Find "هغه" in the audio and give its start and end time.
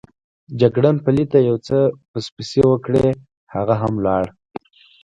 3.53-3.75